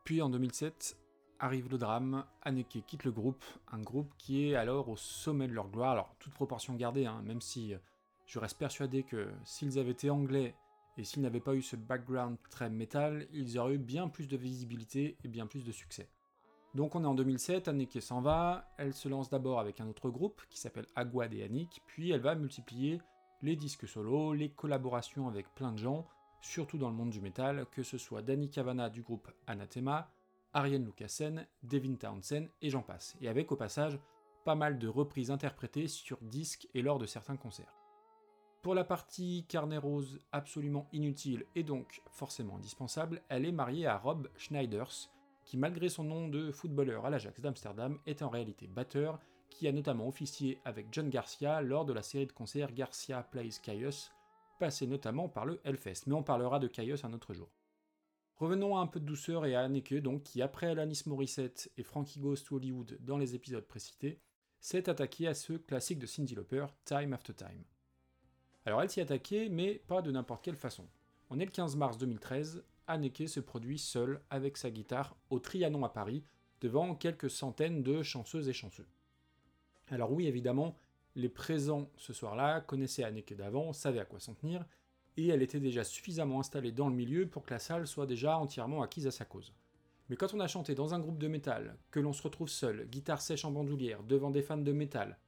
Puis 0.04 0.22
en 0.22 0.30
2007, 0.30 0.96
arrive 1.38 1.70
le 1.70 1.78
drame, 1.78 2.24
Anneke 2.42 2.84
quitte 2.86 3.04
le 3.04 3.12
groupe, 3.12 3.44
un 3.72 3.80
groupe 3.80 4.12
qui 4.18 4.48
est 4.48 4.54
alors 4.54 4.88
au 4.88 4.96
sommet 4.96 5.48
de 5.48 5.52
leur 5.52 5.68
gloire, 5.68 5.92
alors 5.92 6.14
toute 6.18 6.34
proportion 6.34 6.74
gardée, 6.74 7.06
hein, 7.06 7.22
même 7.24 7.40
si 7.40 7.74
euh, 7.74 7.78
je 8.26 8.38
reste 8.38 8.58
persuadé 8.58 9.02
que 9.02 9.28
s'ils 9.44 9.78
avaient 9.78 9.92
été 9.92 10.10
anglais 10.10 10.54
et 10.96 11.04
s'ils 11.04 11.22
n'avaient 11.22 11.40
pas 11.40 11.54
eu 11.54 11.62
ce 11.62 11.76
background 11.76 12.36
très 12.50 12.70
métal, 12.70 13.26
ils 13.32 13.58
auraient 13.58 13.74
eu 13.74 13.78
bien 13.78 14.08
plus 14.08 14.28
de 14.28 14.36
visibilité 14.36 15.16
et 15.24 15.28
bien 15.28 15.46
plus 15.46 15.64
de 15.64 15.72
succès. 15.72 16.08
Donc 16.74 16.94
on 16.94 17.04
est 17.04 17.06
en 17.06 17.14
2007, 17.14 17.68
Anneke 17.68 18.02
s'en 18.02 18.20
va, 18.20 18.68
elle 18.76 18.92
se 18.92 19.08
lance 19.08 19.30
d'abord 19.30 19.60
avec 19.60 19.80
un 19.80 19.88
autre 19.88 20.10
groupe 20.10 20.42
qui 20.50 20.58
s'appelle 20.58 20.86
Aguad 20.94 21.32
et 21.32 21.42
Annick, 21.42 21.82
puis 21.86 22.10
elle 22.10 22.20
va 22.20 22.34
multiplier 22.34 23.00
les 23.42 23.56
disques 23.56 23.88
solos, 23.88 24.34
les 24.34 24.50
collaborations 24.50 25.28
avec 25.28 25.54
plein 25.54 25.72
de 25.72 25.78
gens, 25.78 26.06
surtout 26.40 26.78
dans 26.78 26.90
le 26.90 26.94
monde 26.94 27.10
du 27.10 27.20
métal, 27.20 27.66
que 27.72 27.82
ce 27.82 27.98
soit 27.98 28.22
Danny 28.22 28.50
Cavana 28.50 28.90
du 28.90 29.02
groupe 29.02 29.30
Anathema, 29.46 30.10
Ariane 30.56 30.86
Lucassen, 30.86 31.46
Devin 31.62 31.96
Townsend 31.96 32.48
et 32.62 32.70
j'en 32.70 32.80
passe, 32.80 33.14
et 33.20 33.28
avec 33.28 33.52
au 33.52 33.56
passage 33.56 33.98
pas 34.42 34.54
mal 34.54 34.78
de 34.78 34.88
reprises 34.88 35.30
interprétées 35.30 35.86
sur 35.86 36.16
disque 36.22 36.66
et 36.72 36.80
lors 36.80 36.98
de 36.98 37.04
certains 37.04 37.36
concerts. 37.36 37.74
Pour 38.62 38.74
la 38.74 38.82
partie 38.82 39.44
carnet 39.50 39.76
rose 39.76 40.18
absolument 40.32 40.88
inutile 40.94 41.44
et 41.56 41.62
donc 41.62 42.00
forcément 42.10 42.56
indispensable, 42.56 43.20
elle 43.28 43.44
est 43.44 43.52
mariée 43.52 43.86
à 43.86 43.98
Rob 43.98 44.30
Schneiders, 44.38 45.10
qui 45.44 45.58
malgré 45.58 45.90
son 45.90 46.04
nom 46.04 46.26
de 46.26 46.50
footballeur 46.50 47.04
à 47.04 47.10
l'Ajax 47.10 47.38
d'Amsterdam 47.38 47.98
est 48.06 48.22
en 48.22 48.30
réalité 48.30 48.66
batteur, 48.66 49.20
qui 49.50 49.68
a 49.68 49.72
notamment 49.72 50.08
officié 50.08 50.58
avec 50.64 50.86
John 50.90 51.10
Garcia 51.10 51.60
lors 51.60 51.84
de 51.84 51.92
la 51.92 52.02
série 52.02 52.26
de 52.26 52.32
concerts 52.32 52.72
Garcia 52.72 53.22
Plays 53.24 53.60
Caius, 53.62 54.10
passé 54.58 54.86
notamment 54.86 55.28
par 55.28 55.44
le 55.44 55.60
Hellfest, 55.64 56.04
mais 56.06 56.14
on 56.14 56.22
parlera 56.22 56.58
de 56.58 56.66
Caius 56.66 57.04
un 57.04 57.12
autre 57.12 57.34
jour. 57.34 57.50
Revenons 58.36 58.76
à 58.76 58.80
un 58.80 58.86
peu 58.86 59.00
de 59.00 59.06
douceur 59.06 59.46
et 59.46 59.54
à 59.54 59.62
Anneke, 59.62 59.94
donc, 59.94 60.22
qui 60.22 60.42
après 60.42 60.66
Alanis 60.66 61.04
Morissette 61.06 61.72
et 61.78 61.82
Frankie 61.82 62.20
Goes 62.20 62.36
to 62.36 62.56
Hollywood 62.56 62.98
dans 63.00 63.16
les 63.16 63.34
épisodes 63.34 63.66
précités, 63.66 64.20
s'est 64.60 64.90
attaqué 64.90 65.26
à 65.26 65.32
ce 65.32 65.54
classique 65.54 65.98
de 65.98 66.06
Cindy 66.06 66.34
Lauper, 66.34 66.66
Time 66.84 67.14
After 67.14 67.32
Time. 67.32 67.64
Alors 68.66 68.82
elle 68.82 68.90
s'y 68.90 69.00
attaquait, 69.00 69.48
mais 69.48 69.76
pas 69.86 70.02
de 70.02 70.10
n'importe 70.10 70.44
quelle 70.44 70.56
façon. 70.56 70.86
On 71.30 71.38
est 71.38 71.46
le 71.46 71.50
15 71.50 71.76
mars 71.76 71.96
2013, 71.96 72.62
Anneke 72.86 73.26
se 73.26 73.40
produit 73.40 73.78
seule 73.78 74.20
avec 74.28 74.58
sa 74.58 74.70
guitare 74.70 75.16
au 75.30 75.38
Trianon 75.38 75.84
à 75.84 75.88
Paris, 75.88 76.22
devant 76.60 76.94
quelques 76.94 77.30
centaines 77.30 77.82
de 77.82 78.02
chanceuses 78.02 78.50
et 78.50 78.52
chanceux. 78.52 78.86
Alors 79.88 80.12
oui, 80.12 80.26
évidemment, 80.26 80.76
les 81.14 81.30
présents 81.30 81.90
ce 81.96 82.12
soir-là 82.12 82.60
connaissaient 82.60 83.04
Anneke 83.04 83.34
d'avant, 83.34 83.72
savaient 83.72 84.00
à 84.00 84.04
quoi 84.04 84.20
s'en 84.20 84.34
tenir, 84.34 84.66
et 85.16 85.28
elle 85.28 85.42
était 85.42 85.60
déjà 85.60 85.84
suffisamment 85.84 86.40
installée 86.40 86.72
dans 86.72 86.88
le 86.88 86.94
milieu 86.94 87.26
pour 87.26 87.44
que 87.44 87.54
la 87.54 87.58
salle 87.58 87.86
soit 87.86 88.06
déjà 88.06 88.38
entièrement 88.38 88.82
acquise 88.82 89.06
à 89.06 89.10
sa 89.10 89.24
cause. 89.24 89.52
Mais 90.08 90.16
quand 90.16 90.34
on 90.34 90.40
a 90.40 90.46
chanté 90.46 90.74
dans 90.74 90.94
un 90.94 91.00
groupe 91.00 91.18
de 91.18 91.28
métal, 91.28 91.76
que 91.90 92.00
l'on 92.00 92.12
se 92.12 92.22
retrouve 92.22 92.48
seul, 92.48 92.86
guitare 92.88 93.20
sèche 93.20 93.44
en 93.44 93.50
bandoulière, 93.50 94.02
devant 94.04 94.30
des 94.30 94.42
fans 94.42 94.56
de 94.56 94.72
métal, 94.72 95.18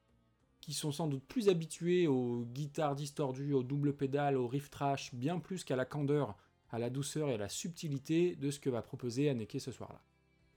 qui 0.60 0.72
sont 0.72 0.92
sans 0.92 1.08
doute 1.08 1.24
plus 1.24 1.48
habitués 1.48 2.06
aux 2.06 2.44
guitares 2.44 2.94
distordues, 2.94 3.54
aux 3.54 3.62
doubles 3.62 3.94
pédales, 3.94 4.36
aux 4.36 4.46
riff 4.46 4.70
trash, 4.70 5.14
bien 5.14 5.40
plus 5.40 5.64
qu'à 5.64 5.76
la 5.76 5.84
candeur, 5.84 6.36
à 6.70 6.78
la 6.78 6.90
douceur 6.90 7.30
et 7.30 7.34
à 7.34 7.38
la 7.38 7.48
subtilité 7.48 8.36
de 8.36 8.50
ce 8.50 8.60
que 8.60 8.70
va 8.70 8.82
proposer 8.82 9.30
Anneke 9.30 9.60
ce 9.60 9.72
soir-là. 9.72 10.02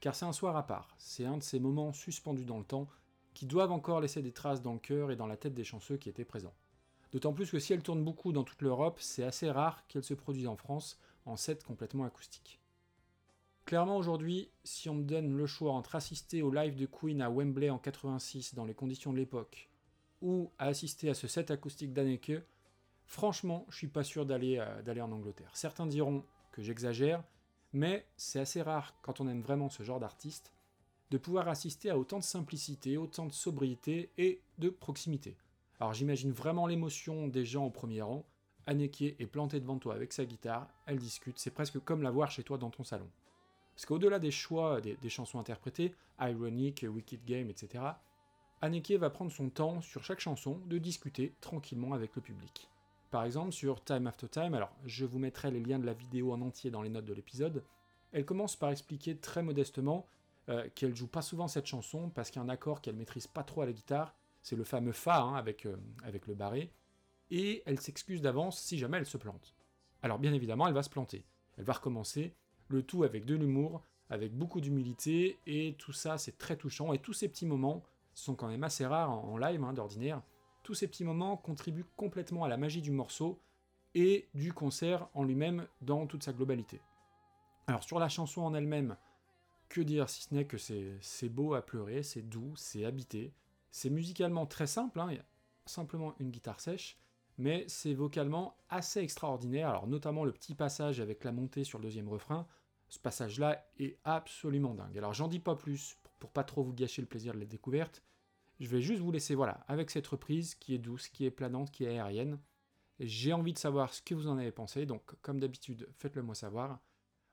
Car 0.01 0.15
c'est 0.15 0.25
un 0.25 0.33
soir 0.33 0.55
à 0.55 0.67
part, 0.67 0.95
c'est 0.97 1.25
un 1.25 1.37
de 1.37 1.43
ces 1.43 1.59
moments 1.59 1.93
suspendus 1.93 2.45
dans 2.45 2.57
le 2.57 2.65
temps 2.65 2.89
qui 3.33 3.45
doivent 3.45 3.71
encore 3.71 4.01
laisser 4.01 4.21
des 4.21 4.33
traces 4.33 4.61
dans 4.61 4.73
le 4.73 4.79
cœur 4.79 5.11
et 5.11 5.15
dans 5.15 5.27
la 5.27 5.37
tête 5.37 5.53
des 5.53 5.63
chanceux 5.63 5.97
qui 5.97 6.09
étaient 6.09 6.25
présents. 6.25 6.53
D'autant 7.11 7.33
plus 7.33 7.51
que 7.51 7.59
si 7.59 7.73
elle 7.73 7.83
tourne 7.83 8.03
beaucoup 8.03 8.31
dans 8.31 8.43
toute 8.43 8.61
l'Europe, 8.61 8.99
c'est 8.99 9.23
assez 9.23 9.51
rare 9.51 9.85
qu'elle 9.87 10.03
se 10.03 10.13
produise 10.13 10.47
en 10.47 10.55
France 10.55 10.99
en 11.25 11.35
set 11.35 11.63
complètement 11.63 12.05
acoustique. 12.05 12.59
Clairement 13.65 13.97
aujourd'hui, 13.97 14.49
si 14.63 14.89
on 14.89 14.95
me 14.95 15.03
donne 15.03 15.35
le 15.35 15.45
choix 15.45 15.73
entre 15.73 15.95
assister 15.95 16.41
au 16.41 16.51
live 16.51 16.75
de 16.75 16.85
Queen 16.85 17.21
à 17.21 17.29
Wembley 17.29 17.69
en 17.69 17.77
86 17.77 18.55
dans 18.55 18.65
les 18.65 18.73
conditions 18.73 19.13
de 19.13 19.17
l'époque, 19.17 19.69
ou 20.21 20.51
assister 20.57 21.09
à 21.09 21.13
ce 21.13 21.27
set 21.27 21.51
acoustique 21.51 21.93
d'Anneke, 21.93 22.43
franchement, 23.05 23.65
je 23.69 23.77
suis 23.77 23.87
pas 23.87 24.03
sûr 24.03 24.25
d'aller 24.25 24.57
euh, 24.57 24.81
d'aller 24.81 25.01
en 25.01 25.11
Angleterre. 25.11 25.51
Certains 25.53 25.87
diront 25.87 26.23
que 26.51 26.61
j'exagère, 26.61 27.23
mais 27.73 28.05
c'est 28.17 28.39
assez 28.39 28.61
rare 28.61 28.95
quand 29.01 29.21
on 29.21 29.27
aime 29.27 29.41
vraiment 29.41 29.69
ce 29.69 29.83
genre 29.83 29.99
d'artiste 29.99 30.53
de 31.11 31.17
pouvoir 31.17 31.49
assister 31.49 31.89
à 31.89 31.97
autant 31.97 32.19
de 32.19 32.23
simplicité, 32.23 32.97
autant 32.97 33.25
de 33.25 33.33
sobriété 33.33 34.11
et 34.17 34.41
de 34.59 34.69
proximité. 34.69 35.35
Alors 35.81 35.93
j'imagine 35.93 36.31
vraiment 36.31 36.67
l'émotion 36.67 37.27
des 37.27 37.43
gens 37.43 37.65
au 37.65 37.71
premier 37.71 38.03
rang. 38.03 38.23
Anneke 38.67 39.01
est 39.01 39.25
plantée 39.25 39.59
devant 39.59 39.79
toi 39.79 39.95
avec 39.95 40.13
sa 40.13 40.25
guitare, 40.25 40.67
elle 40.85 40.99
discute, 40.99 41.39
c'est 41.39 41.49
presque 41.49 41.79
comme 41.79 42.03
la 42.03 42.11
voir 42.11 42.29
chez 42.29 42.43
toi 42.43 42.59
dans 42.59 42.69
ton 42.69 42.83
salon. 42.83 43.09
Parce 43.73 43.87
qu'au-delà 43.87 44.19
des 44.19 44.29
choix 44.29 44.79
des, 44.79 45.09
chansons 45.09 45.39
interprétées, 45.39 45.95
Ironic, 46.19 46.85
Wicked 46.87 47.25
Game, 47.25 47.49
etc., 47.49 47.83
Anneke 48.61 48.91
va 48.91 49.09
prendre 49.09 49.31
son 49.31 49.49
temps 49.49 49.81
sur 49.81 50.03
chaque 50.03 50.19
chanson 50.19 50.61
de 50.67 50.77
discuter 50.77 51.33
tranquillement 51.41 51.93
avec 51.93 52.15
le 52.15 52.21
public. 52.21 52.69
Par 53.09 53.23
exemple, 53.23 53.51
sur 53.51 53.83
Time 53.83 54.05
After 54.05 54.27
Time, 54.27 54.53
alors 54.53 54.75
je 54.85 55.07
vous 55.07 55.17
mettrai 55.17 55.49
les 55.49 55.59
liens 55.59 55.79
de 55.79 55.87
la 55.87 55.93
vidéo 55.93 56.31
en 56.31 56.41
entier 56.41 56.69
dans 56.69 56.83
les 56.83 56.89
notes 56.89 57.05
de 57.05 57.13
l'épisode, 57.15 57.63
elle 58.11 58.25
commence 58.25 58.55
par 58.55 58.69
expliquer 58.69 59.17
très 59.17 59.41
modestement 59.41 60.05
euh, 60.49 60.69
qu'elle 60.75 60.95
joue 60.95 61.07
pas 61.07 61.23
souvent 61.23 61.47
cette 61.47 61.65
chanson 61.65 62.11
parce 62.13 62.29
qu'il 62.29 62.39
y 62.39 62.43
a 62.43 62.45
un 62.45 62.49
accord 62.49 62.81
qu'elle 62.81 62.95
maîtrise 62.95 63.25
pas 63.25 63.43
trop 63.43 63.63
à 63.63 63.65
la 63.65 63.73
guitare, 63.73 64.13
c'est 64.41 64.55
le 64.55 64.63
fameux 64.63 64.91
Fa 64.91 65.21
hein, 65.21 65.35
avec, 65.35 65.65
euh, 65.65 65.77
avec 66.03 66.27
le 66.27 66.35
barré, 66.35 66.71
et 67.29 67.63
elle 67.65 67.79
s'excuse 67.79 68.21
d'avance 68.21 68.59
si 68.59 68.77
jamais 68.77 68.97
elle 68.97 69.05
se 69.05 69.17
plante. 69.17 69.55
Alors 70.01 70.19
bien 70.19 70.33
évidemment, 70.33 70.67
elle 70.67 70.73
va 70.73 70.83
se 70.83 70.89
planter, 70.89 71.25
elle 71.57 71.63
va 71.63 71.73
recommencer, 71.73 72.33
le 72.67 72.83
tout 72.83 73.03
avec 73.03 73.25
de 73.25 73.35
l'humour, 73.35 73.83
avec 74.09 74.33
beaucoup 74.33 74.61
d'humilité, 74.61 75.39
et 75.45 75.75
tout 75.77 75.93
ça 75.93 76.17
c'est 76.17 76.37
très 76.37 76.57
touchant, 76.57 76.93
et 76.93 76.99
tous 76.99 77.13
ces 77.13 77.29
petits 77.29 77.45
moments 77.45 77.83
sont 78.13 78.35
quand 78.35 78.47
même 78.47 78.63
assez 78.63 78.85
rares 78.85 79.11
en, 79.11 79.37
live 79.37 79.63
hein, 79.63 79.73
d'ordinaire, 79.73 80.21
tous 80.63 80.73
ces 80.73 80.87
petits 80.87 81.03
moments 81.03 81.37
contribuent 81.37 81.85
complètement 81.95 82.43
à 82.43 82.49
la 82.49 82.57
magie 82.57 82.81
du 82.81 82.91
morceau 82.91 83.39
et 83.95 84.27
du 84.33 84.53
concert 84.53 85.07
en 85.13 85.23
lui-même 85.23 85.67
dans 85.81 86.05
toute 86.07 86.23
sa 86.23 86.33
globalité. 86.33 86.81
Alors 87.67 87.83
sur 87.83 87.99
la 87.99 88.09
chanson 88.09 88.41
en 88.41 88.53
elle-même, 88.53 88.95
que 89.69 89.81
dire 89.81 90.09
si 90.09 90.23
ce 90.23 90.33
n'est 90.33 90.45
que 90.45 90.57
c'est 90.57 91.29
beau 91.29 91.53
à 91.53 91.65
pleurer, 91.65 92.03
c'est 92.03 92.21
doux, 92.21 92.53
c'est 92.55 92.85
habité. 92.85 93.31
C'est 93.71 93.89
musicalement 93.89 94.45
très 94.45 94.67
simple, 94.67 94.99
hein, 94.99 95.07
il 95.09 95.15
y 95.15 95.19
a 95.19 95.25
simplement 95.65 96.13
une 96.19 96.31
guitare 96.31 96.59
sèche, 96.59 96.97
mais 97.37 97.65
c'est 97.67 97.93
vocalement 97.93 98.57
assez 98.69 98.99
extraordinaire. 98.99 99.69
Alors 99.69 99.87
notamment 99.87 100.25
le 100.25 100.33
petit 100.33 100.55
passage 100.55 100.99
avec 100.99 101.23
la 101.23 101.31
montée 101.31 101.63
sur 101.63 101.79
le 101.79 101.83
deuxième 101.83 102.09
refrain, 102.09 102.47
ce 102.89 102.99
passage-là 102.99 103.65
est 103.77 103.97
absolument 104.03 104.73
dingue. 104.73 104.97
Alors 104.97 105.13
j'en 105.13 105.29
dis 105.29 105.39
pas 105.39 105.55
plus 105.55 105.97
pour, 106.19 106.31
pas 106.31 106.43
trop 106.43 106.63
vous 106.63 106.73
gâcher 106.73 107.01
le 107.01 107.07
plaisir 107.07 107.33
de 107.33 107.39
la 107.39 107.45
découverte. 107.45 108.03
Je 108.59 108.67
vais 108.67 108.81
juste 108.81 109.01
vous 109.01 109.11
laisser 109.11 109.33
voilà 109.33 109.63
avec 109.67 109.89
cette 109.89 110.07
reprise 110.07 110.55
qui 110.55 110.75
est 110.75 110.77
douce, 110.77 111.07
qui 111.07 111.25
est 111.25 111.31
planante, 111.31 111.71
qui 111.71 111.85
est 111.85 111.97
aérienne. 111.97 112.37
J'ai 112.99 113.33
envie 113.33 113.53
de 113.53 113.57
savoir 113.57 113.93
ce 113.93 114.01
que 114.01 114.13
vous 114.13 114.27
en 114.27 114.37
avez 114.37 114.51
pensé, 114.51 114.85
donc 114.85 115.15
comme 115.21 115.39
d'habitude, 115.39 115.89
faites-le 115.97 116.21
moi 116.21 116.35
savoir. 116.35 116.79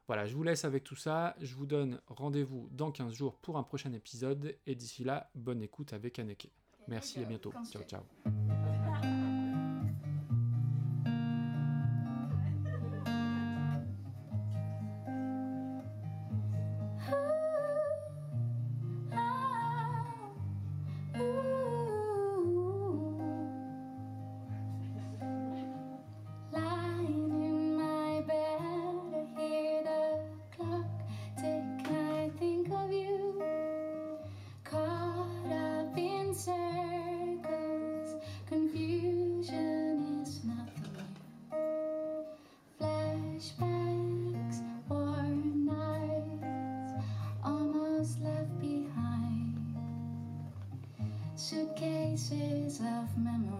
Voilà, 0.09 0.25
je 0.25 0.35
vous 0.35 0.43
laisse 0.43 0.65
avec 0.65 0.85
tout 0.85 0.97
ça. 0.97 1.37
Je 1.39 1.55
vous 1.55 1.67
donne 1.67 2.01
rendez-vous 2.09 2.69
dans 2.73 2.91
15 2.91 3.13
jours 3.13 3.37
pour 3.37 3.59
un 3.59 3.63
prochain 3.63 3.93
épisode. 3.93 4.57
Et 4.67 4.75
d'ici 4.75 5.05
là, 5.05 5.31
bonne 5.35 5.63
écoute 5.63 5.93
avec 5.93 6.19
Anneke. 6.19 6.51
Merci, 6.89 7.21
à 7.21 7.25
bientôt. 7.25 7.53
Ciao, 7.71 7.83
ciao. 7.83 8.03
Pieces 52.19 52.81
of 52.81 53.17
memory. 53.17 53.58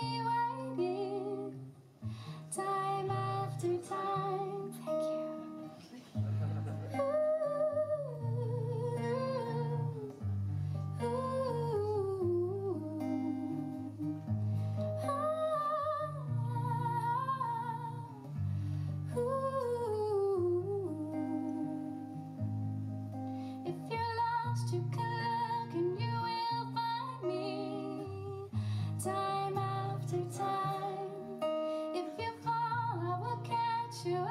You. 0.00 0.37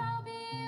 I'll 0.08 0.22
be 0.24 0.67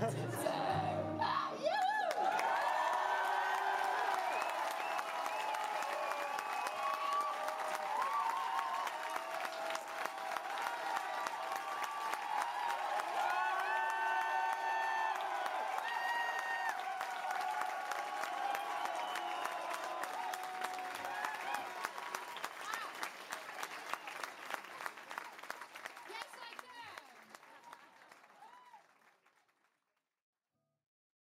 so 0.00 0.08